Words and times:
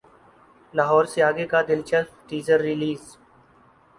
لاہور 0.73 1.05
سے 1.11 1.19
اگے 1.23 1.45
کا 1.51 1.61
دلچسپ 1.67 2.27
ٹیزر 2.29 2.59
ریلیز 2.61 3.01